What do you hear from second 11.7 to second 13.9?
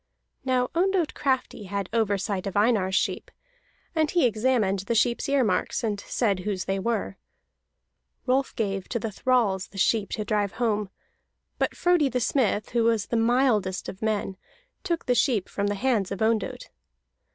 Frodi the Smith, who was the mildest